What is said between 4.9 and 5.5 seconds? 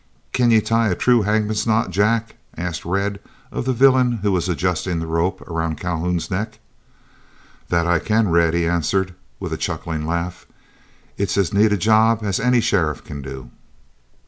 the rope